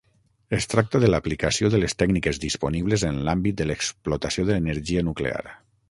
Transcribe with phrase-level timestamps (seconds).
[0.57, 5.45] Es tracta de l'aplicació de les tècniques disponibles en l'àmbit de l'explotació d'energia nuclear.